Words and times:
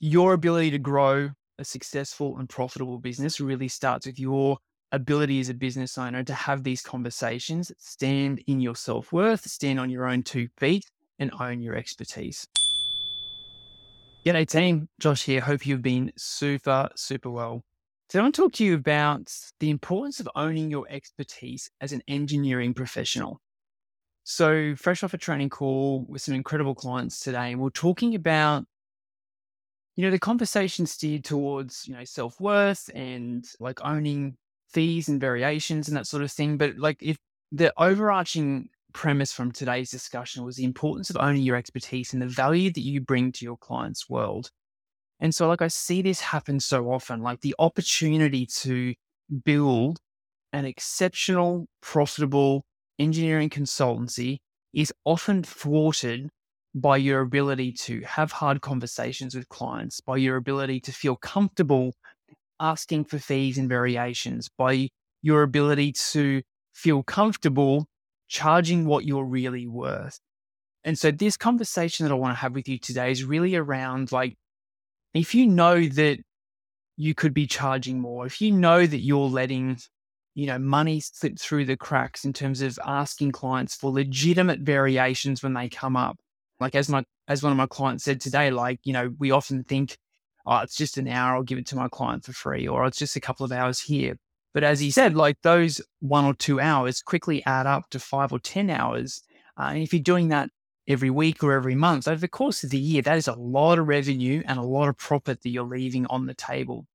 your 0.00 0.32
ability 0.32 0.70
to 0.70 0.78
grow 0.78 1.30
a 1.58 1.64
successful 1.64 2.38
and 2.38 2.48
profitable 2.48 2.98
business 2.98 3.38
really 3.38 3.68
starts 3.68 4.06
with 4.06 4.18
your 4.18 4.56
ability 4.92 5.38
as 5.40 5.50
a 5.50 5.54
business 5.54 5.98
owner 5.98 6.24
to 6.24 6.32
have 6.32 6.64
these 6.64 6.80
conversations, 6.80 7.70
stand 7.78 8.42
in 8.46 8.60
your 8.60 8.74
self 8.74 9.12
worth, 9.12 9.44
stand 9.44 9.78
on 9.78 9.90
your 9.90 10.08
own 10.08 10.22
two 10.22 10.48
feet, 10.56 10.86
and 11.18 11.30
own 11.38 11.60
your 11.60 11.76
expertise. 11.76 12.48
G'day, 14.24 14.48
team. 14.48 14.88
Josh 14.98 15.24
here. 15.24 15.42
Hope 15.42 15.66
you've 15.66 15.82
been 15.82 16.12
super, 16.16 16.88
super 16.96 17.30
well. 17.30 17.62
Today, 18.08 18.20
I 18.20 18.22
want 18.22 18.34
to 18.34 18.42
talk 18.42 18.52
to 18.54 18.64
you 18.64 18.74
about 18.74 19.32
the 19.60 19.70
importance 19.70 20.18
of 20.18 20.28
owning 20.34 20.70
your 20.70 20.86
expertise 20.88 21.70
as 21.80 21.92
an 21.92 22.02
engineering 22.08 22.72
professional. 22.72 23.40
So, 24.24 24.74
fresh 24.76 25.02
off 25.02 25.14
a 25.14 25.18
training 25.18 25.50
call 25.50 26.06
with 26.08 26.22
some 26.22 26.34
incredible 26.34 26.74
clients 26.74 27.20
today, 27.20 27.52
and 27.52 27.60
we're 27.60 27.70
talking 27.70 28.14
about 28.14 28.64
you 30.00 30.06
know 30.06 30.10
the 30.10 30.18
conversation 30.18 30.86
steered 30.86 31.24
towards 31.24 31.86
you 31.86 31.92
know 31.92 32.04
self-worth 32.04 32.88
and 32.94 33.46
like 33.60 33.84
owning 33.84 34.34
fees 34.70 35.10
and 35.10 35.20
variations 35.20 35.88
and 35.88 35.96
that 35.96 36.06
sort 36.06 36.22
of 36.22 36.32
thing. 36.32 36.56
But 36.56 36.78
like 36.78 37.02
if 37.02 37.18
the 37.52 37.70
overarching 37.76 38.70
premise 38.94 39.30
from 39.30 39.52
today's 39.52 39.90
discussion 39.90 40.42
was 40.42 40.56
the 40.56 40.64
importance 40.64 41.10
of 41.10 41.18
owning 41.18 41.42
your 41.42 41.56
expertise 41.56 42.14
and 42.14 42.22
the 42.22 42.26
value 42.26 42.72
that 42.72 42.80
you 42.80 43.02
bring 43.02 43.30
to 43.32 43.44
your 43.44 43.58
client's 43.58 44.08
world. 44.08 44.50
And 45.20 45.34
so, 45.34 45.46
like, 45.46 45.60
I 45.60 45.68
see 45.68 46.00
this 46.00 46.22
happen 46.22 46.60
so 46.60 46.90
often 46.90 47.20
like 47.20 47.42
the 47.42 47.54
opportunity 47.58 48.46
to 48.46 48.94
build 49.44 49.98
an 50.54 50.64
exceptional, 50.64 51.66
profitable 51.82 52.64
engineering 52.98 53.50
consultancy 53.50 54.38
is 54.72 54.94
often 55.04 55.42
thwarted 55.42 56.30
by 56.74 56.96
your 56.96 57.20
ability 57.20 57.72
to 57.72 58.00
have 58.02 58.32
hard 58.32 58.60
conversations 58.60 59.34
with 59.34 59.48
clients, 59.48 60.00
by 60.00 60.16
your 60.16 60.36
ability 60.36 60.80
to 60.80 60.92
feel 60.92 61.16
comfortable 61.16 61.94
asking 62.60 63.04
for 63.04 63.18
fees 63.18 63.58
and 63.58 63.68
variations, 63.68 64.48
by 64.56 64.88
your 65.22 65.42
ability 65.42 65.92
to 65.92 66.42
feel 66.74 67.02
comfortable 67.02 67.86
charging 68.28 68.86
what 68.86 69.04
you're 69.04 69.24
really 69.24 69.66
worth. 69.66 70.20
And 70.84 70.98
so, 70.98 71.10
this 71.10 71.36
conversation 71.36 72.06
that 72.06 72.12
I 72.12 72.16
want 72.16 72.34
to 72.34 72.40
have 72.40 72.54
with 72.54 72.68
you 72.68 72.78
today 72.78 73.10
is 73.10 73.24
really 73.24 73.54
around 73.56 74.12
like, 74.12 74.36
if 75.12 75.34
you 75.34 75.46
know 75.46 75.84
that 75.84 76.18
you 76.96 77.14
could 77.14 77.34
be 77.34 77.46
charging 77.46 78.00
more, 78.00 78.26
if 78.26 78.40
you 78.40 78.52
know 78.52 78.86
that 78.86 79.00
you're 79.00 79.28
letting, 79.28 79.78
you 80.34 80.46
know, 80.46 80.58
money 80.58 81.00
slip 81.00 81.38
through 81.38 81.64
the 81.66 81.76
cracks 81.76 82.24
in 82.24 82.32
terms 82.32 82.62
of 82.62 82.78
asking 82.86 83.32
clients 83.32 83.74
for 83.74 83.90
legitimate 83.90 84.60
variations 84.60 85.42
when 85.42 85.54
they 85.54 85.68
come 85.68 85.96
up. 85.96 86.18
Like 86.60 86.74
as 86.74 86.88
my 86.88 87.04
as 87.26 87.42
one 87.42 87.52
of 87.52 87.56
my 87.56 87.66
clients 87.66 88.04
said 88.04 88.20
today, 88.20 88.50
like, 88.50 88.80
you 88.84 88.92
know, 88.92 89.14
we 89.18 89.30
often 89.30 89.64
think 89.64 89.96
oh, 90.46 90.58
it's 90.58 90.76
just 90.76 90.98
an 90.98 91.08
hour, 91.08 91.36
I'll 91.36 91.42
give 91.42 91.58
it 91.58 91.66
to 91.66 91.76
my 91.76 91.88
client 91.88 92.24
for 92.24 92.32
free, 92.32 92.66
or 92.66 92.86
it's 92.86 92.98
just 92.98 93.16
a 93.16 93.20
couple 93.20 93.44
of 93.44 93.52
hours 93.52 93.80
here. 93.80 94.16
But 94.52 94.64
as 94.64 94.80
he 94.80 94.90
said, 94.90 95.14
like 95.14 95.36
those 95.42 95.80
one 96.00 96.24
or 96.24 96.34
two 96.34 96.60
hours 96.60 97.02
quickly 97.02 97.44
add 97.46 97.66
up 97.66 97.88
to 97.90 98.00
five 98.00 98.32
or 98.32 98.40
10 98.40 98.68
hours. 98.68 99.22
Uh, 99.56 99.70
and 99.70 99.82
if 99.82 99.92
you're 99.92 100.02
doing 100.02 100.28
that 100.28 100.50
every 100.88 101.10
week 101.10 101.44
or 101.44 101.52
every 101.52 101.76
month, 101.76 102.08
over 102.08 102.20
the 102.20 102.28
course 102.28 102.64
of 102.64 102.70
the 102.70 102.78
year, 102.78 103.02
that 103.02 103.16
is 103.16 103.28
a 103.28 103.34
lot 103.34 103.78
of 103.78 103.86
revenue 103.86 104.42
and 104.46 104.58
a 104.58 104.62
lot 104.62 104.88
of 104.88 104.96
profit 104.96 105.42
that 105.42 105.50
you're 105.50 105.64
leaving 105.64 106.06
on 106.06 106.26
the 106.26 106.34
table. 106.34 106.86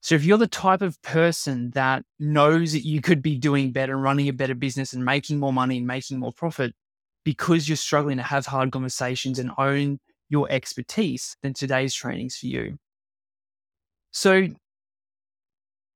So 0.00 0.14
if 0.14 0.24
you're 0.24 0.38
the 0.38 0.46
type 0.46 0.82
of 0.82 1.02
person 1.02 1.70
that 1.70 2.04
knows 2.20 2.72
that 2.72 2.86
you 2.86 3.00
could 3.00 3.22
be 3.22 3.36
doing 3.36 3.72
better, 3.72 3.96
running 3.96 4.28
a 4.28 4.32
better 4.32 4.54
business 4.54 4.92
and 4.92 5.04
making 5.04 5.40
more 5.40 5.52
money 5.52 5.78
and 5.78 5.86
making 5.86 6.20
more 6.20 6.32
profit 6.32 6.72
because 7.26 7.68
you're 7.68 7.74
struggling 7.74 8.18
to 8.18 8.22
have 8.22 8.46
hard 8.46 8.70
conversations 8.70 9.40
and 9.40 9.50
own 9.58 9.98
your 10.28 10.46
expertise, 10.48 11.36
then 11.42 11.52
today's 11.52 11.92
training's 11.92 12.36
for 12.36 12.46
you. 12.46 12.78
So, 14.12 14.46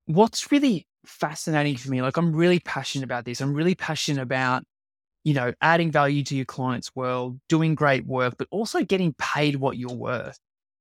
what's 0.06 0.50
really 0.50 0.88
fascinating 1.06 1.76
for 1.76 1.88
me, 1.88 2.02
like 2.02 2.16
I'm 2.16 2.34
really 2.34 2.58
passionate 2.58 3.04
about 3.04 3.24
this. 3.24 3.40
I'm 3.40 3.54
really 3.54 3.76
passionate 3.76 4.20
about, 4.20 4.64
you 5.22 5.32
know, 5.32 5.52
adding 5.62 5.92
value 5.92 6.24
to 6.24 6.34
your 6.34 6.46
client's 6.46 6.90
world, 6.96 7.38
doing 7.48 7.76
great 7.76 8.04
work, 8.06 8.34
but 8.36 8.48
also 8.50 8.82
getting 8.82 9.14
paid 9.16 9.54
what 9.54 9.78
you're 9.78 9.94
worth. 9.94 10.36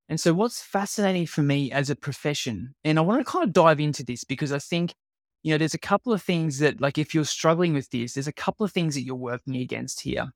And 0.09 0.19
so, 0.19 0.33
what's 0.33 0.63
fascinating 0.63 1.27
for 1.27 1.43
me 1.43 1.71
as 1.71 1.91
a 1.91 1.95
profession, 1.95 2.73
and 2.83 2.97
I 2.97 3.03
want 3.03 3.23
to 3.23 3.31
kind 3.31 3.43
of 3.45 3.53
dive 3.53 3.79
into 3.79 4.03
this 4.03 4.23
because 4.23 4.51
I 4.51 4.57
think, 4.57 4.95
you 5.43 5.53
know, 5.53 5.59
there's 5.59 5.75
a 5.75 5.79
couple 5.79 6.11
of 6.11 6.23
things 6.23 6.57
that, 6.57 6.81
like, 6.81 6.97
if 6.97 7.13
you're 7.13 7.23
struggling 7.23 7.75
with 7.75 7.91
this, 7.91 8.13
there's 8.13 8.27
a 8.27 8.33
couple 8.33 8.65
of 8.65 8.71
things 8.71 8.95
that 8.95 9.03
you're 9.03 9.15
working 9.15 9.55
against 9.57 10.01
here 10.01 10.31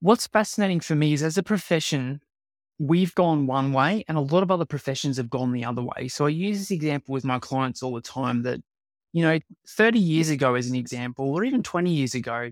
what's 0.00 0.26
fascinating 0.26 0.80
for 0.80 0.94
me 0.94 1.12
is 1.12 1.22
as 1.22 1.38
a 1.38 1.42
profession, 1.42 2.20
we've 2.78 3.14
gone 3.14 3.46
one 3.46 3.72
way 3.72 4.04
and 4.08 4.16
a 4.18 4.22
lot 4.22 4.42
of 4.42 4.50
other 4.50 4.64
professions 4.64 5.18
have 5.18 5.30
gone 5.30 5.52
the 5.52 5.64
other 5.64 5.82
way. 5.82 6.08
So 6.08 6.26
I 6.26 6.30
use 6.30 6.58
this 6.58 6.70
example 6.70 7.12
with 7.12 7.24
my 7.24 7.38
clients 7.38 7.82
all 7.82 7.94
the 7.94 8.00
time 8.00 8.42
that, 8.44 8.60
you 9.12 9.22
know, 9.22 9.38
30 9.68 9.98
years 9.98 10.30
ago, 10.30 10.54
as 10.54 10.68
an 10.68 10.76
example, 10.76 11.30
or 11.32 11.44
even 11.44 11.62
20 11.62 11.92
years 11.92 12.14
ago, 12.14 12.50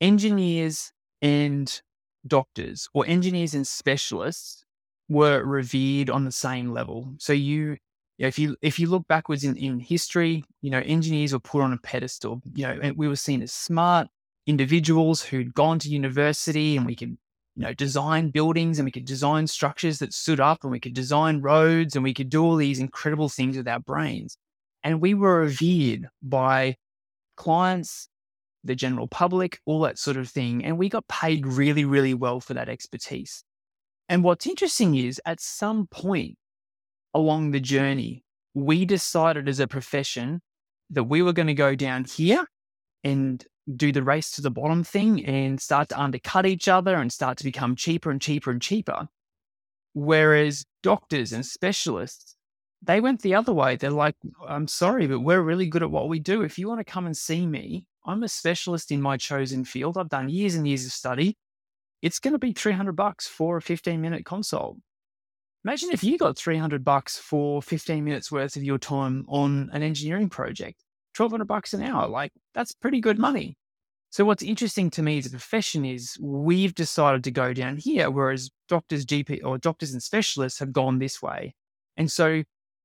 engineers 0.00 0.92
and 1.22 1.80
doctors 2.26 2.88
or 2.94 3.06
engineers 3.06 3.54
and 3.54 3.66
specialists 3.66 4.64
were 5.08 5.42
revered 5.44 6.10
on 6.10 6.24
the 6.24 6.32
same 6.32 6.72
level. 6.72 7.14
So 7.18 7.32
you, 7.32 7.76
if 8.18 8.38
you 8.38 8.56
if 8.62 8.78
you 8.78 8.88
look 8.88 9.06
backwards 9.08 9.44
in, 9.44 9.56
in 9.56 9.78
history, 9.78 10.44
you 10.62 10.70
know, 10.70 10.80
engineers 10.80 11.32
were 11.32 11.38
put 11.38 11.62
on 11.62 11.72
a 11.72 11.78
pedestal. 11.78 12.42
You 12.54 12.66
know, 12.66 12.92
we 12.96 13.08
were 13.08 13.16
seen 13.16 13.42
as 13.42 13.52
smart, 13.52 14.08
individuals 14.46 15.22
who'd 15.22 15.54
gone 15.54 15.78
to 15.80 15.88
university 15.88 16.76
and 16.76 16.86
we 16.86 16.94
could 16.94 17.16
you 17.56 17.62
know 17.62 17.72
design 17.72 18.30
buildings 18.30 18.78
and 18.78 18.84
we 18.84 18.92
could 18.92 19.04
design 19.04 19.46
structures 19.46 19.98
that 19.98 20.12
stood 20.12 20.40
up 20.40 20.62
and 20.62 20.70
we 20.70 20.80
could 20.80 20.94
design 20.94 21.40
roads 21.40 21.94
and 21.94 22.04
we 22.04 22.14
could 22.14 22.30
do 22.30 22.44
all 22.44 22.56
these 22.56 22.78
incredible 22.78 23.28
things 23.28 23.56
with 23.56 23.66
our 23.66 23.80
brains. 23.80 24.36
And 24.84 25.00
we 25.00 25.14
were 25.14 25.40
revered 25.40 26.08
by 26.22 26.76
clients 27.36 28.08
the 28.62 28.76
general 28.76 29.08
public 29.08 29.60
all 29.64 29.80
that 29.80 29.98
sort 29.98 30.16
of 30.16 30.28
thing 30.28 30.64
and 30.64 30.78
we 30.78 30.88
got 30.88 31.06
paid 31.08 31.46
really 31.46 31.84
really 31.84 32.14
well 32.14 32.40
for 32.40 32.54
that 32.54 32.68
expertise. 32.68 33.42
And 34.08 34.22
what's 34.22 34.46
interesting 34.46 34.94
is 34.94 35.20
at 35.24 35.40
some 35.40 35.86
point 35.88 36.36
along 37.14 37.50
the 37.50 37.60
journey 37.60 38.22
we 38.54 38.84
decided 38.84 39.48
as 39.48 39.60
a 39.60 39.66
profession 39.66 40.40
that 40.90 41.04
we 41.04 41.20
were 41.20 41.32
going 41.32 41.46
to 41.46 41.54
go 41.54 41.74
down 41.74 42.04
here 42.04 42.46
and 43.04 43.44
do 43.74 43.90
the 43.90 44.02
race 44.02 44.30
to 44.32 44.42
the 44.42 44.50
bottom 44.50 44.84
thing 44.84 45.24
and 45.24 45.60
start 45.60 45.88
to 45.88 46.00
undercut 46.00 46.46
each 46.46 46.68
other 46.68 46.94
and 46.94 47.12
start 47.12 47.38
to 47.38 47.44
become 47.44 47.74
cheaper 47.74 48.10
and 48.10 48.20
cheaper 48.20 48.50
and 48.50 48.62
cheaper. 48.62 49.08
Whereas 49.94 50.64
doctors 50.82 51.32
and 51.32 51.44
specialists, 51.44 52.36
they 52.82 53.00
went 53.00 53.22
the 53.22 53.34
other 53.34 53.52
way. 53.52 53.76
They're 53.76 53.90
like, 53.90 54.16
I'm 54.46 54.68
sorry, 54.68 55.06
but 55.06 55.20
we're 55.20 55.40
really 55.40 55.66
good 55.66 55.82
at 55.82 55.90
what 55.90 56.08
we 56.08 56.20
do. 56.20 56.42
If 56.42 56.58
you 56.58 56.68
want 56.68 56.80
to 56.80 56.84
come 56.84 57.06
and 57.06 57.16
see 57.16 57.46
me, 57.46 57.86
I'm 58.04 58.22
a 58.22 58.28
specialist 58.28 58.92
in 58.92 59.02
my 59.02 59.16
chosen 59.16 59.64
field. 59.64 59.98
I've 59.98 60.08
done 60.08 60.28
years 60.28 60.54
and 60.54 60.68
years 60.68 60.86
of 60.86 60.92
study. 60.92 61.36
It's 62.02 62.20
going 62.20 62.32
to 62.32 62.38
be 62.38 62.52
300 62.52 62.92
bucks 62.94 63.26
for 63.26 63.56
a 63.56 63.62
15 63.62 64.00
minute 64.00 64.24
consult. 64.24 64.76
Imagine 65.64 65.90
if 65.90 66.04
you 66.04 66.16
got 66.16 66.36
300 66.36 66.84
bucks 66.84 67.18
for 67.18 67.60
15 67.60 68.04
minutes 68.04 68.30
worth 68.30 68.54
of 68.54 68.62
your 68.62 68.78
time 68.78 69.24
on 69.28 69.68
an 69.72 69.82
engineering 69.82 70.28
project. 70.28 70.84
1200 71.16 71.44
bucks 71.46 71.74
an 71.74 71.82
hour. 71.82 72.08
Like 72.08 72.32
that's 72.54 72.72
pretty 72.72 73.00
good 73.00 73.18
money. 73.18 73.56
So 74.10 74.24
what's 74.24 74.42
interesting 74.42 74.90
to 74.90 75.02
me 75.02 75.18
as 75.18 75.26
a 75.26 75.30
profession 75.30 75.84
is 75.84 76.16
we've 76.20 76.74
decided 76.74 77.24
to 77.24 77.30
go 77.30 77.52
down 77.52 77.76
here, 77.76 78.10
whereas 78.10 78.50
doctors, 78.68 79.04
GP 79.04 79.40
or 79.44 79.58
doctors 79.58 79.92
and 79.92 80.02
specialists 80.02 80.58
have 80.60 80.72
gone 80.72 80.98
this 80.98 81.20
way. 81.20 81.54
And 81.96 82.10
so 82.10 82.42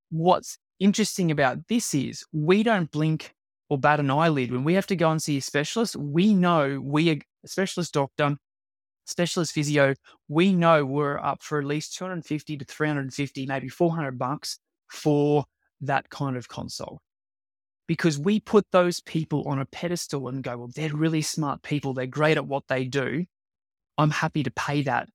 what's 0.09 0.57
interesting 0.79 1.31
about 1.31 1.67
this 1.67 1.93
is 1.93 2.25
we 2.33 2.63
don't 2.63 2.91
blink 2.91 3.33
or 3.69 3.77
bat 3.77 3.99
an 3.99 4.11
eyelid 4.11 4.51
when 4.51 4.63
we 4.63 4.73
have 4.73 4.87
to 4.87 4.95
go 4.95 5.11
and 5.11 5.21
see 5.21 5.37
a 5.37 5.41
specialist. 5.41 5.95
We 5.95 6.33
know 6.33 6.81
we 6.83 7.11
are 7.11 7.19
a 7.45 7.47
specialist 7.47 7.93
doctor, 7.93 8.35
specialist 9.05 9.53
physio. 9.53 9.93
We 10.27 10.53
know 10.53 10.83
we're 10.83 11.19
up 11.19 11.43
for 11.43 11.59
at 11.59 11.65
least 11.65 11.95
250 11.95 12.57
to 12.57 12.65
350, 12.65 13.45
maybe 13.45 13.69
400 13.69 14.17
bucks 14.17 14.59
for 14.89 15.45
that 15.81 16.09
kind 16.09 16.35
of 16.35 16.49
consult 16.49 16.99
because 17.91 18.17
we 18.17 18.39
put 18.39 18.65
those 18.71 19.01
people 19.01 19.43
on 19.49 19.59
a 19.59 19.65
pedestal 19.65 20.29
and 20.29 20.45
go, 20.45 20.55
well, 20.59 20.69
they're 20.73 20.95
really 20.95 21.21
smart 21.21 21.61
people. 21.61 21.93
They're 21.93 22.07
great 22.07 22.37
at 22.37 22.47
what 22.47 22.69
they 22.69 22.85
do. 22.85 23.25
I'm 23.97 24.11
happy 24.11 24.43
to 24.43 24.51
pay 24.51 24.81
that. 24.83 25.09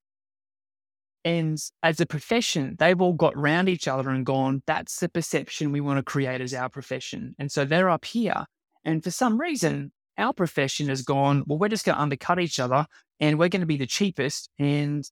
And 1.24 1.58
as 1.82 2.02
a 2.02 2.04
profession, 2.04 2.76
they've 2.78 3.00
all 3.00 3.14
got 3.14 3.34
round 3.34 3.70
each 3.70 3.88
other 3.88 4.10
and 4.10 4.26
gone, 4.26 4.62
that's 4.66 5.00
the 5.00 5.08
perception 5.08 5.72
we 5.72 5.80
want 5.80 5.96
to 5.96 6.02
create 6.02 6.42
as 6.42 6.52
our 6.52 6.68
profession. 6.68 7.34
And 7.38 7.50
so 7.50 7.64
they're 7.64 7.88
up 7.88 8.04
here. 8.04 8.44
And 8.84 9.02
for 9.02 9.10
some 9.10 9.40
reason, 9.40 9.90
our 10.18 10.34
profession 10.34 10.90
has 10.90 11.00
gone, 11.00 11.44
well, 11.46 11.58
we're 11.58 11.68
just 11.68 11.86
going 11.86 11.96
to 11.96 12.02
undercut 12.02 12.38
each 12.38 12.60
other 12.60 12.84
and 13.20 13.38
we're 13.38 13.48
going 13.48 13.60
to 13.60 13.66
be 13.66 13.78
the 13.78 13.86
cheapest. 13.86 14.50
And 14.58 15.02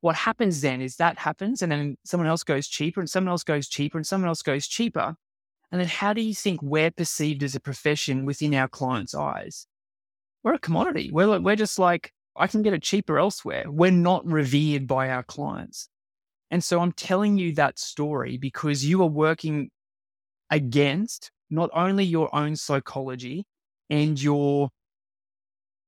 what 0.00 0.16
happens 0.16 0.60
then 0.60 0.80
is 0.80 0.96
that 0.96 1.20
happens. 1.20 1.62
And 1.62 1.70
then 1.70 1.98
someone 2.04 2.26
else 2.26 2.42
goes 2.42 2.66
cheaper 2.66 2.98
and 2.98 3.08
someone 3.08 3.30
else 3.30 3.44
goes 3.44 3.68
cheaper 3.68 3.96
and 3.96 4.04
someone 4.04 4.26
else 4.26 4.42
goes 4.42 4.66
cheaper. 4.66 5.14
And 5.72 5.80
then 5.80 5.88
how 5.88 6.12
do 6.12 6.20
you 6.20 6.34
think 6.34 6.60
we're 6.62 6.90
perceived 6.90 7.42
as 7.42 7.54
a 7.54 7.60
profession 7.60 8.26
within 8.26 8.54
our 8.54 8.68
clients' 8.68 9.14
eyes? 9.14 9.66
We're 10.44 10.54
a 10.54 10.58
commodity. 10.58 11.10
We're, 11.10 11.40
we're 11.40 11.56
just 11.56 11.78
like, 11.78 12.12
I 12.36 12.46
can 12.46 12.62
get 12.62 12.74
it 12.74 12.82
cheaper 12.82 13.18
elsewhere. 13.18 13.64
We're 13.66 13.90
not 13.90 14.26
revered 14.26 14.86
by 14.86 15.08
our 15.08 15.22
clients. 15.22 15.88
And 16.50 16.62
so 16.62 16.80
I'm 16.80 16.92
telling 16.92 17.38
you 17.38 17.54
that 17.54 17.78
story 17.78 18.36
because 18.36 18.84
you 18.84 19.02
are 19.02 19.08
working 19.08 19.70
against 20.50 21.30
not 21.48 21.70
only 21.72 22.04
your 22.04 22.34
own 22.34 22.54
psychology 22.56 23.46
and 23.88 24.20
your 24.20 24.68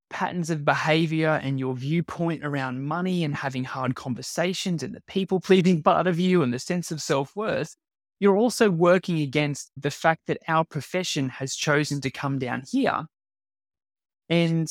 patterns 0.08 0.48
of 0.48 0.64
behavior 0.64 1.40
and 1.42 1.58
your 1.58 1.74
viewpoint 1.74 2.44
around 2.44 2.84
money 2.84 3.24
and 3.24 3.34
having 3.34 3.64
hard 3.64 3.94
conversations 3.94 4.82
and 4.82 4.94
the 4.94 5.02
people 5.06 5.40
pleasing 5.40 5.82
part 5.82 6.06
of 6.06 6.18
you 6.18 6.42
and 6.42 6.54
the 6.54 6.58
sense 6.58 6.90
of 6.90 7.02
self 7.02 7.36
worth, 7.36 7.76
you're 8.24 8.38
also 8.38 8.70
working 8.70 9.18
against 9.18 9.70
the 9.76 9.90
fact 9.90 10.22
that 10.28 10.38
our 10.48 10.64
profession 10.64 11.28
has 11.28 11.54
chosen 11.54 12.00
to 12.00 12.10
come 12.10 12.38
down 12.38 12.62
here. 12.66 13.04
And 14.30 14.66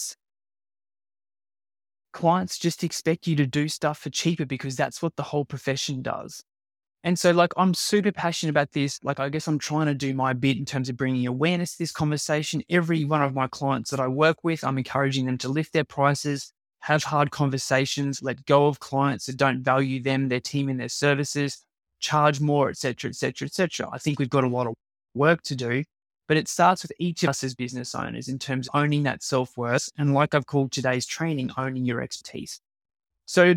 clients 2.14 2.58
just 2.58 2.84
expect 2.84 3.28
you 3.28 3.36
to 3.36 3.46
do 3.46 3.68
stuff 3.68 4.00
for 4.00 4.10
cheaper 4.10 4.48
because 4.48 4.76
that's 4.76 5.04
what 5.04 5.16
the 5.18 5.22
whole 5.22 5.46
profession 5.46 6.02
does. 6.02 6.44
And 7.04 7.20
so, 7.20 7.30
like, 7.30 7.54
I'm 7.56 7.76
super 7.76 8.12
passionate 8.12 8.50
about 8.50 8.72
this. 8.72 9.00
Like, 9.04 9.20
I 9.20 9.30
guess 9.30 9.48
I'm 9.48 9.60
trying 9.60 9.86
to 9.86 9.94
do 9.94 10.16
my 10.16 10.34
bit 10.34 10.58
in 10.58 10.66
terms 10.66 10.90
of 10.90 10.98
bringing 10.98 11.28
awareness 11.28 11.74
to 11.74 11.78
this 11.78 11.92
conversation. 11.92 12.64
Every 12.72 13.06
one 13.06 13.22
of 13.22 13.36
my 13.36 13.46
clients 13.46 13.92
that 13.92 14.00
I 14.00 14.08
work 14.08 14.38
with, 14.44 14.64
I'm 14.64 14.80
encouraging 14.80 15.28
them 15.28 15.38
to 15.38 15.48
lift 15.48 15.74
their 15.74 15.84
prices, 15.84 16.52
have 16.80 17.04
hard 17.04 17.30
conversations, 17.30 18.24
let 18.24 18.48
go 18.48 18.66
of 18.66 18.80
clients 18.80 19.28
that 19.28 19.38
don't 19.38 19.62
value 19.62 20.02
them, 20.02 20.30
their 20.30 20.40
team, 20.40 20.70
and 20.70 20.80
their 20.80 20.90
services, 20.90 21.64
charge 22.04 22.40
more, 22.40 22.70
et 22.70 22.78
cetera, 22.78 23.10
et 23.10 23.16
cetera, 23.16 23.48
et 23.48 23.54
cetera. 23.54 23.90
I 23.92 23.98
think 23.98 24.20
we've 24.20 24.30
got 24.30 24.44
a 24.44 24.48
lot 24.48 24.68
of 24.68 24.76
work 25.16 25.42
to 25.44 25.56
do, 25.56 25.84
but 26.28 26.38
it 26.38 26.48
starts 26.48 26.84
with 26.84 26.92
each 27.00 27.24
of 27.24 27.30
us 27.30 27.44
as 27.44 27.56
business 27.56 27.96
owners 27.96 28.28
in 28.28 28.38
terms 28.38 28.68
of 28.68 28.80
owning 28.80 29.04
that 29.04 29.24
self 29.24 29.58
worth. 29.58 29.90
And 29.98 30.14
like 30.14 30.36
I've 30.36 30.46
called 30.46 30.72
today's 30.72 31.06
training, 31.06 31.52
owning 31.58 31.86
your 31.86 32.02
expertise. 32.02 32.60
So 33.26 33.56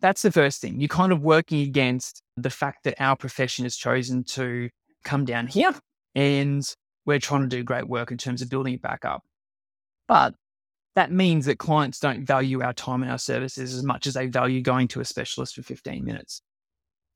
that's 0.00 0.22
the 0.22 0.32
first 0.32 0.60
thing. 0.60 0.80
You're 0.80 0.88
kind 0.88 1.12
of 1.12 1.22
working 1.22 1.60
against 1.60 2.22
the 2.36 2.50
fact 2.50 2.84
that 2.84 3.00
our 3.00 3.16
profession 3.16 3.64
has 3.64 3.76
chosen 3.76 4.24
to 4.24 4.68
come 5.04 5.24
down 5.24 5.46
here 5.46 5.74
and 6.14 6.62
we're 7.06 7.18
trying 7.18 7.42
to 7.42 7.48
do 7.48 7.62
great 7.62 7.88
work 7.88 8.10
in 8.10 8.18
terms 8.18 8.42
of 8.42 8.50
building 8.50 8.74
it 8.74 8.82
back 8.82 9.04
up. 9.04 9.22
But 10.08 10.34
that 10.96 11.12
means 11.12 11.46
that 11.46 11.58
clients 11.58 12.00
don't 12.00 12.26
value 12.26 12.62
our 12.62 12.72
time 12.72 13.02
and 13.02 13.10
our 13.10 13.18
services 13.18 13.74
as 13.74 13.82
much 13.84 14.06
as 14.06 14.14
they 14.14 14.26
value 14.26 14.60
going 14.60 14.88
to 14.88 15.00
a 15.00 15.04
specialist 15.04 15.54
for 15.54 15.62
15 15.62 16.04
minutes. 16.04 16.42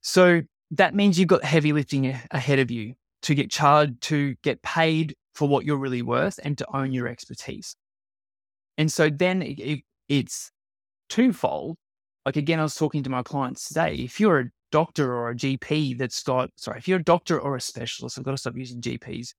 So 0.05 0.43
that 0.71 0.95
means 0.95 1.19
you've 1.19 1.29
got 1.29 1.43
heavy 1.43 1.73
lifting 1.73 2.17
ahead 2.31 2.59
of 2.59 2.71
you 2.71 2.95
to 3.23 3.35
get 3.35 3.51
charged, 3.51 4.01
to 4.03 4.37
get 4.43 4.63
paid 4.63 5.17
for 5.35 5.49
what 5.49 5.65
you're 5.65 5.79
really 5.79 6.03
worth 6.03 6.39
and 6.45 6.57
to 6.59 6.77
own 6.77 6.93
your 6.93 7.09
expertise. 7.09 7.75
And 8.79 8.93
so 8.93 9.11
then 9.11 9.43
it, 9.43 9.59
it, 9.59 9.81
it's 10.09 10.51
twofold 11.09 11.77
like 12.25 12.37
again, 12.37 12.59
I 12.59 12.63
was 12.63 12.75
talking 12.75 13.03
to 13.03 13.11
my 13.11 13.23
clients 13.23 13.69
today. 13.69 13.95
If 13.97 14.19
you're 14.19 14.41
a 14.41 14.51
doctor 14.73 15.13
or 15.13 15.31
a 15.31 15.35
GP 15.35 15.99
that's 15.99 16.23
got, 16.23 16.51
sorry, 16.57 16.79
if 16.79 16.89
you're 16.89 17.01
a 17.01 17.05
doctor 17.05 17.39
or 17.39 17.57
a 17.57 17.61
specialist, 17.61 18.19
I've 18.19 18.25
got 18.25 18.33
to 18.33 18.39
stop 18.39 18.57
using 18.57 18.81
GPs, 18.81 19.35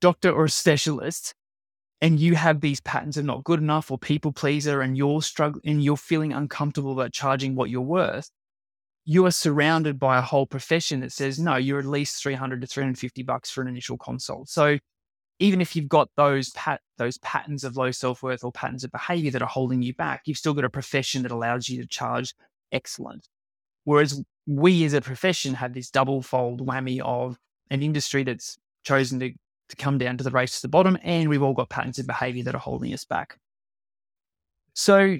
doctor 0.00 0.32
or 0.32 0.44
a 0.46 0.50
specialist, 0.50 1.34
and 2.00 2.18
you 2.18 2.34
have 2.34 2.60
these 2.60 2.80
patterns 2.80 3.18
of 3.18 3.26
not 3.26 3.44
good 3.44 3.60
enough 3.60 3.90
or 3.90 3.98
people 3.98 4.32
pleaser, 4.32 4.80
and 4.80 4.96
you're 4.96 5.20
struggling 5.20 5.62
and 5.66 5.84
you're 5.84 5.98
feeling 5.98 6.32
uncomfortable 6.32 6.92
about 6.92 7.12
charging 7.12 7.54
what 7.54 7.68
you're 7.68 7.82
worth, 7.82 8.30
you 9.04 9.26
are 9.26 9.30
surrounded 9.30 9.98
by 9.98 10.18
a 10.18 10.22
whole 10.22 10.46
profession 10.46 11.00
that 11.00 11.12
says, 11.12 11.38
no, 11.38 11.56
you're 11.56 11.78
at 11.78 11.86
least 11.86 12.22
300 12.22 12.60
to 12.60 12.66
350 12.66 13.22
bucks 13.22 13.50
for 13.50 13.62
an 13.62 13.68
initial 13.68 13.96
consult. 13.96 14.48
So 14.48 14.78
even 15.38 15.60
if 15.60 15.74
you've 15.74 15.88
got 15.88 16.08
those 16.16 16.50
pat- 16.50 16.82
those 16.98 17.18
patterns 17.18 17.64
of 17.64 17.76
low 17.76 17.90
self 17.90 18.22
worth 18.22 18.44
or 18.44 18.52
patterns 18.52 18.84
of 18.84 18.92
behavior 18.92 19.30
that 19.30 19.42
are 19.42 19.48
holding 19.48 19.82
you 19.82 19.94
back, 19.94 20.22
you've 20.26 20.36
still 20.36 20.54
got 20.54 20.64
a 20.64 20.70
profession 20.70 21.22
that 21.22 21.32
allows 21.32 21.68
you 21.68 21.80
to 21.80 21.88
charge 21.88 22.34
excellent. 22.72 23.26
Whereas 23.84 24.22
we 24.46 24.84
as 24.84 24.92
a 24.92 25.00
profession 25.00 25.54
have 25.54 25.72
this 25.72 25.90
double 25.90 26.20
fold 26.20 26.66
whammy 26.66 27.00
of 27.00 27.38
an 27.70 27.82
industry 27.82 28.22
that's 28.22 28.58
chosen 28.84 29.18
to, 29.20 29.32
to 29.70 29.76
come 29.76 29.96
down 29.96 30.18
to 30.18 30.24
the 30.24 30.30
race 30.30 30.56
to 30.56 30.62
the 30.62 30.68
bottom, 30.68 30.98
and 31.02 31.28
we've 31.28 31.42
all 31.42 31.54
got 31.54 31.70
patterns 31.70 31.98
of 31.98 32.06
behavior 32.06 32.44
that 32.44 32.54
are 32.54 32.58
holding 32.58 32.92
us 32.92 33.04
back. 33.04 33.38
So 34.74 35.18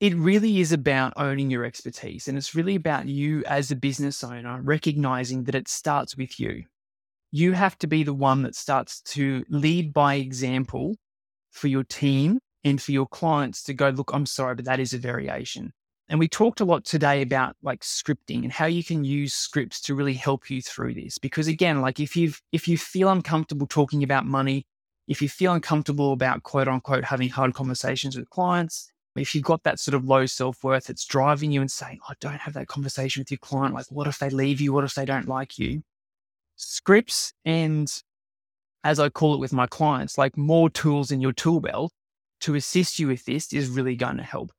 it 0.00 0.14
really 0.16 0.60
is 0.60 0.72
about 0.72 1.12
owning 1.16 1.50
your 1.50 1.64
expertise. 1.64 2.26
And 2.26 2.38
it's 2.38 2.54
really 2.54 2.74
about 2.74 3.06
you 3.06 3.44
as 3.46 3.70
a 3.70 3.76
business 3.76 4.24
owner 4.24 4.60
recognizing 4.62 5.44
that 5.44 5.54
it 5.54 5.68
starts 5.68 6.16
with 6.16 6.40
you 6.40 6.64
you 7.32 7.52
have 7.52 7.78
to 7.78 7.86
be 7.86 8.02
the 8.02 8.14
one 8.14 8.42
that 8.42 8.54
starts 8.54 9.00
to 9.02 9.44
lead 9.48 9.92
by 9.92 10.14
example 10.14 10.96
for 11.52 11.68
your 11.68 11.84
team 11.84 12.38
and 12.64 12.80
for 12.80 12.92
your 12.92 13.06
clients 13.06 13.62
to 13.64 13.74
go, 13.74 13.88
look, 13.90 14.10
I'm 14.12 14.26
sorry, 14.26 14.54
but 14.54 14.64
that 14.64 14.80
is 14.80 14.92
a 14.92 14.98
variation. 14.98 15.72
And 16.08 16.18
we 16.18 16.26
talked 16.26 16.60
a 16.60 16.64
lot 16.64 16.84
today 16.84 17.22
about 17.22 17.56
like 17.62 17.82
scripting 17.82 18.42
and 18.42 18.52
how 18.52 18.66
you 18.66 18.82
can 18.82 19.04
use 19.04 19.32
scripts 19.32 19.80
to 19.82 19.94
really 19.94 20.14
help 20.14 20.50
you 20.50 20.60
through 20.60 20.94
this. 20.94 21.18
Because 21.18 21.46
again, 21.46 21.80
like 21.80 22.00
if 22.00 22.16
you 22.16 22.32
if 22.50 22.66
you 22.66 22.76
feel 22.76 23.10
uncomfortable 23.10 23.68
talking 23.68 24.02
about 24.02 24.26
money, 24.26 24.66
if 25.06 25.22
you 25.22 25.28
feel 25.28 25.52
uncomfortable 25.52 26.12
about 26.12 26.42
quote 26.42 26.66
unquote 26.66 27.04
having 27.04 27.28
hard 27.28 27.54
conversations 27.54 28.18
with 28.18 28.28
clients, 28.28 28.90
if 29.16 29.34
you've 29.34 29.44
got 29.44 29.64
that 29.64 29.80
sort 29.80 29.94
of 29.94 30.04
low 30.04 30.26
self 30.26 30.62
worth 30.62 30.86
that's 30.86 31.04
driving 31.04 31.50
you 31.50 31.60
and 31.60 31.70
saying, 31.70 31.98
oh, 32.08 32.14
don't 32.20 32.40
have 32.40 32.54
that 32.54 32.68
conversation 32.68 33.20
with 33.20 33.30
your 33.30 33.38
client. 33.38 33.74
Like, 33.74 33.86
what 33.90 34.06
if 34.06 34.18
they 34.18 34.30
leave 34.30 34.60
you? 34.60 34.72
What 34.72 34.84
if 34.84 34.94
they 34.94 35.04
don't 35.04 35.28
like 35.28 35.58
you? 35.58 35.82
scripts 36.60 37.32
and 37.44 38.02
as 38.84 39.00
I 39.00 39.08
call 39.08 39.34
it 39.34 39.40
with 39.40 39.52
my 39.52 39.66
clients, 39.66 40.16
like 40.16 40.36
more 40.36 40.70
tools 40.70 41.10
in 41.10 41.20
your 41.20 41.32
tool 41.32 41.60
belt 41.60 41.92
to 42.40 42.54
assist 42.54 42.98
you 42.98 43.08
with 43.08 43.24
this 43.24 43.52
is 43.52 43.68
really 43.68 43.96
going 43.96 44.16
to 44.16 44.22
help. 44.22 44.52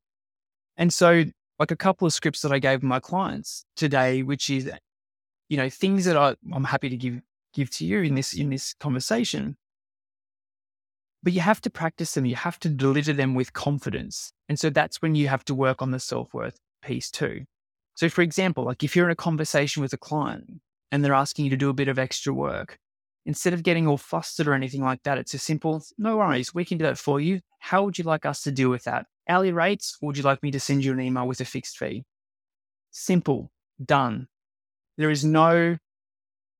And 0.77 0.94
so, 0.94 1.25
like 1.59 1.71
a 1.71 1.75
couple 1.75 2.07
of 2.07 2.13
scripts 2.13 2.42
that 2.42 2.51
I 2.51 2.59
gave 2.59 2.83
my 2.83 3.00
clients 3.00 3.65
today, 3.75 4.24
which 4.24 4.50
is, 4.50 4.69
you 5.50 5.57
know, 5.57 5.69
things 5.69 6.06
that 6.06 6.18
I, 6.18 6.36
I'm 6.53 6.63
happy 6.63 6.89
to 6.89 6.98
give 6.98 7.21
give 7.53 7.69
to 7.71 7.86
you 7.86 8.01
in 8.01 8.15
this 8.15 8.33
in 8.33 8.50
this 8.50 8.74
conversation. 8.74 9.57
But 11.23 11.33
you 11.33 11.41
have 11.41 11.62
to 11.62 11.69
practice 11.69 12.13
them. 12.13 12.25
You 12.25 12.35
have 12.35 12.59
to 12.59 12.69
deliver 12.69 13.13
them 13.13 13.35
with 13.35 13.53
confidence. 13.53 14.33
And 14.50 14.59
so 14.59 14.69
that's 14.69 15.01
when 15.01 15.15
you 15.15 15.27
have 15.27 15.45
to 15.45 15.56
work 15.56 15.81
on 15.81 15.91
the 15.91 16.00
self 16.00 16.33
worth 16.33 16.57
piece 16.81 17.12
too. 17.12 17.45
So, 17.95 18.09
for 18.09 18.21
example, 18.21 18.65
like 18.65 18.83
if 18.83 18.95
you're 18.95 19.06
in 19.06 19.12
a 19.12 19.15
conversation 19.15 19.81
with 19.81 19.94
a 19.94 19.97
client 19.97 20.62
and 20.91 21.03
they're 21.03 21.13
asking 21.13 21.45
you 21.45 21.51
to 21.51 21.57
do 21.57 21.69
a 21.69 21.73
bit 21.73 21.88
of 21.88 22.00
extra 22.00 22.33
work, 22.33 22.77
instead 23.25 23.53
of 23.53 23.63
getting 23.63 23.88
all 23.88 23.97
flustered 23.97 24.47
or 24.47 24.53
anything 24.53 24.81
like 24.81 25.03
that, 25.03 25.18
it's 25.18 25.33
a 25.33 25.38
simple, 25.38 25.83
no 25.97 26.18
worries, 26.18 26.53
we 26.53 26.65
can 26.65 26.77
do 26.77 26.85
that 26.85 26.97
for 26.97 27.19
you. 27.19 27.39
How 27.59 27.83
would 27.83 27.97
you 27.97 28.03
like 28.03 28.25
us 28.25 28.41
to 28.44 28.51
deal 28.51 28.69
with 28.69 28.83
that? 28.85 29.06
Hourly 29.29 29.51
rates, 29.51 29.97
or 30.01 30.07
would 30.07 30.17
you 30.17 30.24
like 30.24 30.41
me 30.41 30.51
to 30.51 30.59
send 30.59 30.83
you 30.83 30.91
an 30.91 31.00
email 31.00 31.27
with 31.27 31.39
a 31.41 31.45
fixed 31.45 31.77
fee? 31.77 32.03
Simple, 32.89 33.51
done. 33.83 34.27
There 34.98 35.12
is 35.12 35.24
no 35.24 35.77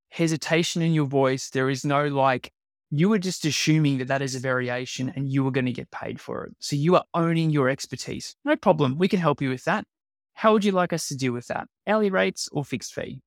hesitation 0.09 0.81
in 0.81 0.93
your 0.93 1.07
voice. 1.07 1.50
There 1.50 1.69
is 1.69 1.83
no 1.83 2.07
like, 2.07 2.51
you 2.91 3.07
were 3.07 3.19
just 3.19 3.45
assuming 3.45 3.98
that 4.00 4.10
that 4.10 4.21
is 4.21 4.36
a 4.36 4.39
variation 4.39 5.12
and 5.15 5.31
you 5.31 5.43
were 5.43 5.51
going 5.51 5.65
to 5.65 5.71
get 5.71 5.89
paid 5.91 6.19
for 6.19 6.43
it. 6.43 6.53
So 6.60 6.75
you 6.75 6.95
are 6.95 7.05
owning 7.13 7.50
your 7.50 7.69
expertise. 7.69 8.36
No 8.43 8.57
problem. 8.57 8.98
We 8.98 9.07
can 9.07 9.19
help 9.19 9.41
you 9.41 9.50
with 9.50 9.63
that. 9.63 9.86
How 10.33 10.51
would 10.51 10.65
you 10.65 10.74
like 10.74 10.91
us 10.91 11.07
to 11.07 11.15
deal 11.15 11.31
with 11.31 11.48
that? 11.48 11.67
Hourly 11.88 12.10
rates 12.10 12.50
or 12.51 12.65
fixed 12.65 12.93
fee? 12.93 13.21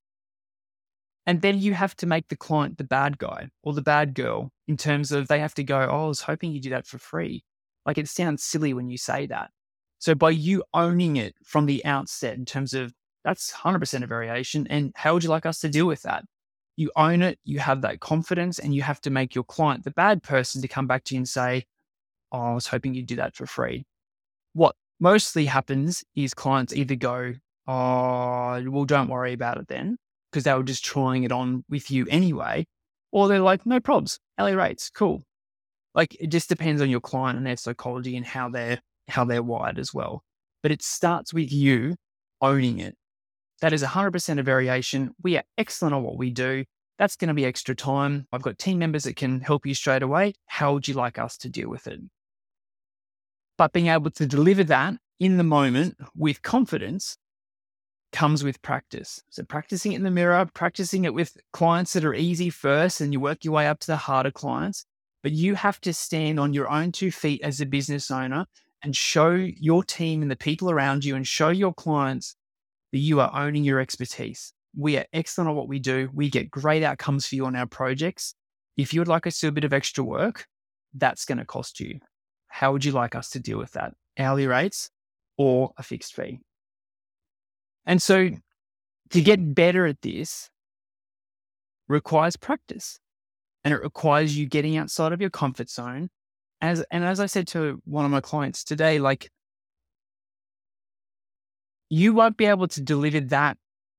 And 1.27 1.41
then 1.41 1.59
you 1.59 1.73
have 1.73 1.97
to 1.97 2.07
make 2.07 2.29
the 2.29 2.37
client 2.37 2.77
the 2.77 2.85
bad 2.85 3.17
guy 3.17 3.49
or 3.63 3.73
the 3.73 3.81
bad 3.81 4.15
girl 4.15 4.51
in 4.69 4.77
terms 4.77 5.11
of 5.11 5.29
they 5.29 5.41
have 5.41 5.55
to 5.55 5.65
go, 5.65 5.89
Oh, 5.91 6.05
I 6.05 6.09
was 6.09 6.21
hoping 6.21 6.53
you 6.53 6.61
do 6.61 6.71
that 6.71 6.87
for 6.87 6.99
free. 6.99 7.43
Like 7.87 7.97
it 7.97 8.09
sounds 8.09 8.45
silly 8.45 8.75
when 8.75 8.91
you 8.91 8.99
say 8.99 9.27
that. 9.27 9.51
So 9.99 10.15
by 10.15 10.31
you 10.31 10.63
owning 10.75 11.17
it 11.17 11.35
from 11.43 11.65
the 11.65 11.83
outset 11.87 12.37
in 12.37 12.45
terms 12.45 12.75
of 12.75 12.93
that's 13.25 13.51
100% 13.53 14.03
a 14.03 14.07
variation. 14.07 14.67
And 14.69 14.93
how 14.95 15.15
would 15.15 15.25
you 15.25 15.31
like 15.31 15.47
us 15.47 15.61
to 15.61 15.71
deal 15.71 15.87
with 15.87 16.03
that? 16.03 16.25
You 16.77 16.91
own 16.97 17.23
it, 17.23 17.39
you 17.45 17.61
have 17.61 17.83
that 17.83 18.01
confidence, 18.01 18.59
and 18.59 18.75
you 18.75 18.83
have 18.83 19.01
to 19.03 19.11
make 19.11 19.35
your 19.35 19.45
client 19.45 19.85
the 19.85 19.91
bad 19.91 20.23
person 20.23 20.63
to 20.63 20.69
come 20.69 20.87
back 20.87 21.05
to 21.05 21.15
you 21.15 21.21
and 21.21 21.29
say, 21.29 21.65
Oh, 22.33 22.41
I 22.41 22.55
was 22.55 22.67
hoping 22.67 22.95
you'd 22.95 23.07
do 23.07 23.17
that 23.17 23.37
for 23.37 23.47
free. 23.47 23.87
What 24.55 24.75
mostly 24.99 25.47
happens 25.47 26.05
is 26.17 26.35
clients 26.35 26.75
either 26.75 26.97
go, 26.97 27.35
Oh, 27.67 28.63
well, 28.69 28.85
don't 28.85 29.09
worry 29.09 29.33
about 29.33 29.59
it 29.59 29.69
then 29.69 29.99
because 30.35 30.45
they 30.45 30.53
were 30.53 30.65
just 30.65 30.85
trying 30.85 31.23
it 31.23 31.31
on 31.31 31.65
with 31.69 31.93
you 31.93 32.07
anyway. 32.11 32.67
Or 33.13 33.29
they're 33.29 33.39
like, 33.39 33.65
no 33.65 33.79
probs, 33.79 34.19
LA 34.37 34.49
rates, 34.49 34.91
cool. 34.91 35.23
Like 35.95 36.17
it 36.19 36.27
just 36.27 36.49
depends 36.49 36.83
on 36.83 36.91
your 36.91 37.01
client 37.01 37.39
and 37.39 37.47
their 37.47 37.57
psychology 37.57 38.17
and 38.17 38.27
how 38.27 38.49
they're 38.49 38.81
how 39.09 39.25
they're 39.25 39.45
wired 39.45 39.79
as 39.79 39.95
well. 39.95 40.25
But 40.63 40.73
it 40.73 40.83
starts 40.83 41.33
with 41.33 41.53
you 41.53 41.95
owning 42.41 42.81
it. 42.81 42.97
That 43.65 43.73
is 43.73 43.83
100% 43.83 44.39
a 44.39 44.43
variation. 44.43 45.15
We 45.23 45.39
are 45.39 45.43
excellent 45.57 45.95
at 45.95 46.03
what 46.03 46.19
we 46.19 46.29
do. 46.29 46.67
That's 46.99 47.17
going 47.17 47.29
to 47.29 47.35
be 47.35 47.47
extra 47.47 47.75
time. 47.75 48.27
I've 48.31 48.43
got 48.43 48.59
team 48.59 48.79
members 48.79 49.05
that 49.05 49.17
can 49.17 49.41
help 49.41 49.65
you 49.65 49.75
straight 49.75 50.03
away. 50.03 50.35
How 50.45 50.75
would 50.75 50.87
you 50.87 50.93
like 50.93 51.19
us 51.19 51.39
to 51.39 51.49
deal 51.49 51.71
with 51.71 51.87
it? 51.87 51.99
But 53.57 53.73
being 53.73 53.87
able 53.87 54.11
to 54.11 54.27
deliver 54.27 54.65
that 54.65 54.97
in 55.19 55.39
the 55.39 55.45
moment 55.45 55.97
with 56.15 56.43
confidence 56.43 57.17
comes 58.13 58.45
with 58.45 58.61
practice. 58.61 59.23
So, 59.31 59.43
practicing 59.45 59.93
it 59.93 59.97
in 59.97 60.03
the 60.03 60.11
mirror, 60.11 60.47
practicing 60.53 61.07
it 61.07 61.15
with 61.15 61.35
clients 61.55 61.95
that 61.95 62.05
are 62.05 62.13
easy 62.13 62.51
first, 62.51 63.01
and 63.01 63.15
you 63.15 63.21
work 63.21 63.47
your 63.47 63.55
way 63.55 63.67
up 63.67 63.81
to 63.81 63.87
the 63.87 63.97
harder 63.97 64.31
clients. 64.31 64.85
But 65.23 65.33
you 65.33 65.55
have 65.55 65.81
to 65.81 65.95
stand 65.95 66.39
on 66.39 66.53
your 66.53 66.69
own 66.69 66.93
two 66.93 67.11
feet 67.11 67.41
as 67.41 67.63
a 67.63 67.65
business 67.65 68.11
owner 68.11 68.45
and 68.83 68.95
show 68.95 69.31
your 69.31 69.83
team 69.83 70.21
and 70.21 70.31
the 70.31 70.37
people 70.37 70.71
around 70.71 71.07
you 71.07 71.17
and 71.17 71.27
show 71.27 71.49
your 71.49 71.73
clients 71.73 72.37
that 72.95 73.01
you 73.01 73.19
are 73.19 73.31
owning 73.35 73.65
your 73.65 73.81
expertise. 73.81 74.53
We 74.77 74.97
are 74.97 75.05
excellent 75.13 75.51
at 75.51 75.57
what 75.57 75.67
we 75.67 75.81
do. 75.81 76.09
We 76.15 76.31
get 76.31 76.49
great 76.49 76.85
outcomes 76.85 77.27
for 77.27 77.35
you 77.35 77.45
on 77.45 77.57
our 77.57 77.67
projects. 77.67 78.37
If 78.77 78.95
you 78.95 79.01
would 79.01 79.09
like 79.09 79.27
us 79.27 79.41
to 79.41 79.47
do 79.47 79.49
a 79.49 79.53
bit 79.53 79.65
of 79.65 79.73
extra 79.73 80.05
work, 80.05 80.47
that's 80.95 81.25
going 81.25 81.39
to 81.39 81.45
cost 81.45 81.81
you. 81.81 81.99
How 82.47 82.71
would 82.71 82.85
you 82.85 82.93
like 82.93 83.17
us 83.17 83.31
to 83.31 83.41
deal 83.41 83.59
with 83.59 83.73
that? 83.73 83.95
Hourly 84.17 84.47
rates 84.47 84.91
or 85.37 85.73
a 85.77 85.83
fixed 85.83 86.15
fee? 86.15 86.39
And 87.85 88.01
so 88.01 88.31
to 89.11 89.21
get 89.21 89.57
better 89.57 89.87
at 89.87 90.01
this 90.01 90.51
requires 91.89 92.37
practice 92.37 93.01
and 93.65 93.75
it 93.75 93.83
requires 93.83 94.39
you 94.39 94.47
getting 94.47 94.77
outside 94.77 95.13
of 95.13 95.21
your 95.21 95.31
comfort 95.31 95.69
zone. 95.69 96.11
As, 96.61 96.85
and 96.93 97.05
as 97.05 97.19
I 97.19 97.27
said 97.27 97.49
to 97.49 97.83
one 97.87 98.05
of 98.05 98.13
my 98.13 98.21
clients 98.21 98.63
today, 98.63 99.01
like 99.01 99.33
you 101.95 102.13
won't 102.13 102.37
be 102.37 102.47
able 102.47 102.67
to 102.67 102.83
deliver 102.83 103.21
that 103.21 103.57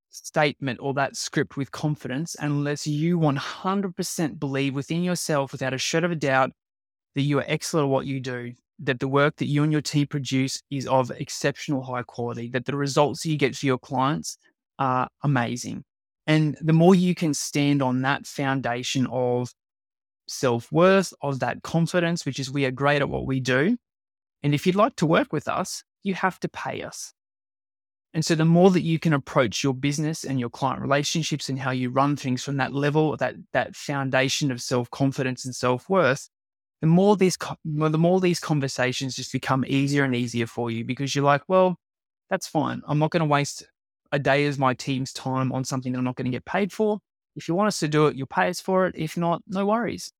statement 0.09 0.79
or 0.81 0.93
that 0.93 1.15
script 1.15 1.55
with 1.55 1.71
confidence 1.71 2.35
unless 2.39 2.85
you 2.85 3.17
100% 3.17 4.37
believe 4.37 4.75
within 4.75 5.01
yourself, 5.01 5.53
without 5.53 5.73
a 5.73 5.77
shred 5.77 6.03
of 6.03 6.11
a 6.11 6.15
doubt, 6.15 6.51
that 7.15 7.21
you 7.21 7.39
are 7.39 7.45
excellent 7.47 7.85
at 7.85 7.89
what 7.89 8.05
you 8.05 8.19
do, 8.19 8.51
that 8.79 8.99
the 8.99 9.07
work 9.07 9.37
that 9.37 9.47
you 9.47 9.63
and 9.63 9.71
your 9.71 9.81
team 9.81 10.07
produce 10.07 10.61
is 10.69 10.85
of 10.87 11.09
exceptional 11.11 11.83
high 11.83 12.03
quality, 12.03 12.49
that 12.49 12.65
the 12.65 12.75
results 12.75 13.25
you 13.25 13.37
get 13.37 13.55
for 13.55 13.65
your 13.65 13.77
clients 13.77 14.37
are 14.77 15.07
amazing. 15.23 15.85
And 16.27 16.57
the 16.59 16.73
more 16.73 16.95
you 16.95 17.15
can 17.15 17.33
stand 17.33 17.81
on 17.81 18.01
that 18.01 18.27
foundation 18.27 19.07
of 19.09 19.53
self 20.27 20.69
worth, 20.69 21.13
of 21.21 21.39
that 21.39 21.63
confidence, 21.63 22.25
which 22.25 22.41
is 22.41 22.51
we 22.51 22.65
are 22.65 22.71
great 22.71 23.01
at 23.01 23.07
what 23.07 23.25
we 23.25 23.39
do. 23.39 23.77
And 24.43 24.53
if 24.53 24.67
you'd 24.67 24.75
like 24.75 24.97
to 24.97 25.05
work 25.05 25.31
with 25.31 25.47
us, 25.47 25.81
you 26.03 26.13
have 26.13 26.41
to 26.41 26.49
pay 26.49 26.81
us. 26.81 27.14
And 28.15 28.23
so 28.23 28.33
the 28.33 28.45
more 28.45 28.71
that 28.71 28.83
you 28.83 28.97
can 28.97 29.11
approach 29.11 29.61
your 29.61 29.73
business 29.73 30.23
and 30.23 30.39
your 30.39 30.49
client 30.49 30.81
relationships 30.81 31.49
and 31.49 31.59
how 31.59 31.71
you 31.71 31.89
run 31.89 32.15
things 32.15 32.41
from 32.41 32.55
that 32.57 32.73
level, 32.73 33.17
that 33.17 33.35
that 33.51 33.75
foundation 33.75 34.51
of 34.51 34.61
self-confidence 34.61 35.43
and 35.43 35.53
self-worth, 35.53 36.29
the 36.79 36.87
more 36.87 37.17
these 37.17 37.37
the 37.65 37.97
more 37.97 38.21
these 38.21 38.39
conversations 38.39 39.17
just 39.17 39.33
become 39.33 39.65
easier 39.67 40.05
and 40.05 40.15
easier 40.15 40.47
for 40.47 40.71
you 40.71 40.85
because 40.85 41.13
you're 41.13 41.25
like, 41.25 41.41
well, 41.49 41.75
that's 42.29 42.47
fine. 42.47 42.81
I'm 42.87 42.99
not 42.99 43.11
going 43.11 43.19
to 43.19 43.25
waste 43.25 43.65
a 44.13 44.17
day 44.17 44.47
of 44.47 44.57
my 44.57 44.73
team's 44.73 45.11
time 45.11 45.51
on 45.51 45.65
something 45.65 45.91
that 45.91 45.97
I'm 45.97 46.05
not 46.05 46.15
going 46.15 46.31
to 46.31 46.31
get 46.31 46.45
paid 46.45 46.71
for. 46.71 46.99
If 47.35 47.49
you 47.49 47.53
want 47.53 47.67
us 47.67 47.81
to 47.81 47.89
do 47.89 48.07
it, 48.07 48.15
you'll 48.15 48.27
pay 48.27 48.47
us 48.47 48.61
for 48.61 48.87
it. 48.87 48.95
If 48.97 49.17
not, 49.17 49.41
no 49.45 49.65
worries. 49.65 50.13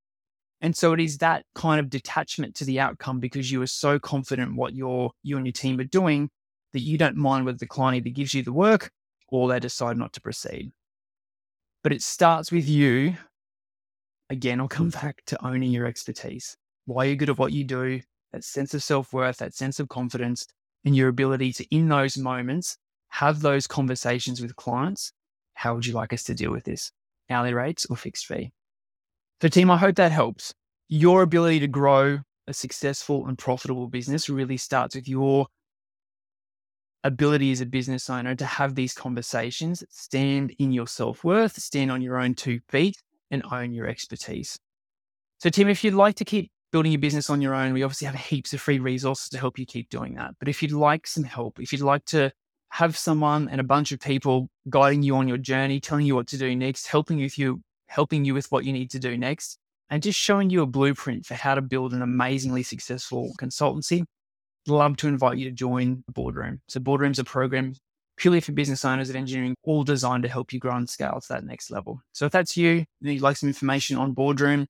And 0.60 0.76
so 0.76 0.92
it 0.92 1.00
is 1.00 1.20
that 1.20 1.46
kind 1.56 1.80
of 1.80 1.90
detachment 1.90 2.56
to 2.56 2.66
the 2.66 2.82
outcome 2.82 3.22
because 3.22 3.50
you 3.50 3.62
are 3.62 3.68
so 3.68 4.00
confident 4.00 4.58
what 4.58 4.76
your 4.76 5.12
you 5.24 5.38
and 5.38 5.46
your 5.46 5.54
team 5.54 5.80
are 5.80 5.86
doing 5.86 6.30
that 6.76 6.82
you 6.82 6.98
don't 6.98 7.16
mind 7.16 7.46
whether 7.46 7.58
the 7.58 7.66
client 7.66 7.96
either 7.96 8.14
gives 8.14 8.34
you 8.34 8.44
the 8.44 8.52
work 8.52 8.92
or 9.30 9.48
they 9.48 9.62
decide 9.62 9.98
not 9.98 10.12
to 10.12 10.20
proceed. 10.22 10.74
But 11.84 11.94
it 11.94 12.02
starts 12.02 12.52
with 12.52 12.68
you. 12.68 13.16
Again, 14.30 14.60
I'll 14.60 14.68
come 14.68 14.90
back 15.02 15.24
to 15.28 15.46
owning 15.46 15.72
your 15.72 15.86
expertise. 15.86 16.58
Why 16.86 17.06
you're 17.06 17.16
good 17.16 17.30
at 17.30 17.38
what 17.38 17.54
you 17.54 17.64
do, 17.64 18.02
that 18.34 18.44
sense 18.44 18.74
of 18.74 18.84
self 18.84 19.14
worth, 19.14 19.38
that 19.38 19.54
sense 19.54 19.80
of 19.80 19.88
confidence, 19.88 20.46
and 20.84 20.98
your 20.98 21.08
ability 21.08 21.54
to, 21.54 21.66
in 21.74 21.88
those 21.88 22.18
moments, 22.18 22.78
have 23.08 23.40
those 23.40 23.68
conversations 23.68 24.42
with 24.42 24.58
clients. 24.58 25.14
How 25.54 25.76
would 25.76 25.86
you 25.86 25.94
like 25.94 26.12
us 26.12 26.24
to 26.24 26.36
deal 26.36 26.52
with 26.52 26.66
this? 26.66 26.92
Hourly 27.30 27.54
rates 27.54 27.86
or 27.90 27.96
fixed 27.96 28.26
fee? 28.26 28.52
So, 29.42 29.48
team, 29.48 29.72
I 29.72 29.78
hope 29.78 29.96
that 29.96 30.12
helps. 30.12 30.54
Your 30.90 31.22
ability 31.22 31.62
to 31.62 31.68
grow 31.68 32.20
a 32.48 32.54
successful 32.54 33.28
and 33.28 33.38
profitable 33.38 33.88
business 33.88 34.30
really 34.30 34.58
starts 34.58 34.96
with 34.96 35.08
your 35.08 35.48
ability 37.06 37.52
as 37.52 37.62
a 37.62 37.66
business 37.66 38.10
owner 38.10 38.36
to 38.36 38.46
have 38.46 38.76
these 38.76 38.94
conversations, 38.94 39.84
stand 39.90 40.54
in 40.60 40.72
your 40.72 40.88
self 40.88 41.24
worth, 41.24 41.56
stand 41.56 41.92
on 41.92 42.02
your 42.02 42.18
own 42.18 42.34
two 42.34 42.60
feet, 42.68 42.98
and 43.32 43.44
own 43.52 43.72
your 43.72 43.88
expertise. 43.88 44.58
So, 45.38 45.50
Tim, 45.50 45.70
if 45.70 45.84
you'd 45.84 45.94
like 45.94 46.16
to 46.16 46.26
keep 46.26 46.52
building 46.72 46.92
your 46.92 47.00
business 47.00 47.30
on 47.30 47.42
your 47.42 47.54
own, 47.54 47.74
we 47.74 47.84
obviously 47.84 48.08
have 48.08 48.16
heaps 48.16 48.54
of 48.54 48.60
free 48.60 48.80
resources 48.80 49.30
to 49.30 49.38
help 49.38 49.60
you 49.60 49.66
keep 49.66 49.90
doing 49.90 50.16
that. 50.16 50.34
But 50.40 50.50
if 50.50 50.62
you'd 50.62 50.72
like 50.72 51.08
some 51.08 51.24
help, 51.24 51.60
if 51.60 51.72
you'd 51.72 51.82
like 51.82 52.06
to 52.06 52.32
have 52.70 52.98
someone 52.98 53.48
and 53.50 53.62
a 53.62 53.64
bunch 53.64 53.92
of 53.92 54.00
people 54.00 54.50
guiding 54.70 55.04
you 55.04 55.16
on 55.16 55.28
your 55.28 55.38
journey, 55.38 55.80
telling 55.80 56.06
you 56.06 56.16
what 56.16 56.28
to 56.28 56.38
do 56.38 56.56
next, 56.56 56.88
helping 56.88 57.20
you 57.20 57.26
with 57.26 57.38
you, 57.38 57.62
helping 57.88 58.26
you 58.26 58.34
with 58.34 58.52
what 58.52 58.66
you 58.66 58.74
need 58.74 58.90
to 58.92 59.00
do 59.00 59.16
next, 59.18 59.60
and 59.90 60.02
just 60.02 60.20
showing 60.20 60.50
you 60.50 60.64
a 60.64 60.66
blueprint 60.66 61.26
for 61.26 61.36
how 61.36 61.54
to 61.54 61.62
build 61.62 61.94
an 61.94 62.02
amazingly 62.02 62.64
successful 62.64 63.32
consultancy, 63.40 64.04
love 64.68 64.98
to 64.98 65.08
invite 65.08 65.38
you 65.38 65.46
to 65.46 65.52
join 65.52 66.04
Boardroom. 66.14 66.62
So, 66.68 66.80
Boardroom's 66.80 67.20
a 67.20 67.24
program 67.24 67.76
purely 68.18 68.40
for 68.40 68.54
business 68.54 68.86
owners 68.86 69.10
of 69.10 69.16
engineering, 69.16 69.56
all 69.64 69.84
designed 69.84 70.24
to 70.24 70.30
help 70.30 70.54
you 70.54 70.60
grow 70.60 70.76
and 70.76 70.90
scale 70.90 71.20
to 71.20 71.28
that 71.30 71.44
next 71.44 71.72
level. 71.72 72.02
So, 72.14 72.26
if 72.26 72.32
that's 72.32 72.56
you, 72.58 72.86
and 73.02 73.14
you'd 73.14 73.22
like 73.22 73.38
some 73.38 73.50
information 73.50 73.98
on 73.98 74.14
Boardroom, 74.14 74.68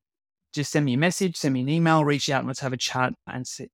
just 0.52 0.72
send 0.72 0.84
me 0.84 0.94
a 0.94 0.98
message, 0.98 1.36
send 1.36 1.54
me 1.54 1.60
an 1.60 1.68
email, 1.68 2.04
reach 2.04 2.30
out, 2.30 2.40
and 2.40 2.48
let's 2.48 2.60
have 2.60 2.72
a 2.72 2.78
chat 2.78 3.12
and 3.26 3.46
sit 3.46 3.70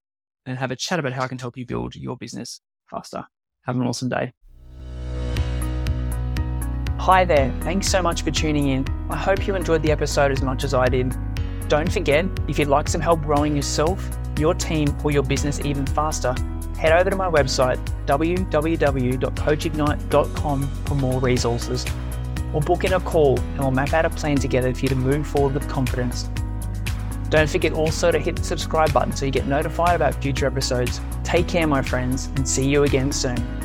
and 0.47 0.59
have 0.59 0.71
a 0.71 0.77
chat 0.77 0.99
about 0.99 1.13
how 1.13 1.23
I 1.23 1.29
can 1.29 1.39
help 1.39 1.57
you 1.57 1.65
build 1.65 1.95
your 1.95 2.17
business 2.17 2.61
faster. 2.91 3.25
Have 3.65 3.77
an 3.77 3.83
awesome 3.83 4.09
day. 4.09 4.33
Hi 6.99 7.25
there. 7.25 7.53
Thanks 7.63 7.89
so 7.89 8.01
much 8.03 8.23
for 8.23 8.31
tuning 8.31 8.69
in. 8.69 8.87
I 9.11 9.17
hope 9.17 9.47
you 9.47 9.55
enjoyed 9.55 9.83
the 9.83 9.91
episode 9.91 10.31
as 10.31 10.43
much 10.43 10.65
as 10.65 10.75
I 10.75 10.87
did. 10.87 11.15
Don't 11.69 11.91
forget, 11.91 12.27
if 12.49 12.59
you'd 12.59 12.69
like 12.69 12.89
some 12.89 13.01
help 13.01 13.23
growing 13.23 13.57
yourself, 13.57 14.09
your 14.43 14.55
team, 14.55 14.95
or 15.05 15.11
your 15.11 15.23
business 15.23 15.59
even 15.65 15.87
faster, 15.87 16.35
head 16.77 16.93
over 16.93 17.09
to 17.09 17.17
my 17.17 17.31
website, 17.31 17.79
www.coachignite.com 18.07 20.69
for 20.85 20.95
more 20.97 21.19
resources. 21.21 21.87
Or 22.53 22.61
book 22.61 22.85
in 22.85 22.93
a 22.93 23.01
call 23.01 23.39
and 23.39 23.61
we'll 23.61 23.71
map 23.71 23.95
out 23.95 24.05
a 24.05 24.11
plan 24.11 24.37
together 24.37 24.75
for 24.75 24.81
you 24.81 24.89
to 24.89 24.97
move 24.97 25.27
forward 25.27 25.55
with 25.55 25.67
confidence. 25.69 26.29
Don't 27.31 27.49
forget 27.49 27.73
also 27.73 28.11
to 28.11 28.19
hit 28.19 28.37
the 28.37 28.45
subscribe 28.45 28.93
button 28.93 29.17
so 29.17 29.25
you 29.25 29.33
get 29.33 29.47
notified 29.47 29.97
about 29.97 30.23
future 30.23 30.45
episodes. 30.45 31.01
Take 31.25 31.49
care, 31.49 31.67
my 31.67 31.81
friends, 31.81 32.27
and 32.37 32.47
see 32.47 32.69
you 32.69 32.83
again 32.83 33.11
soon. 33.11 33.62